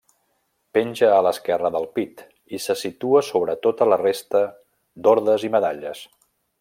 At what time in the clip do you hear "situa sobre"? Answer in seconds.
2.85-3.57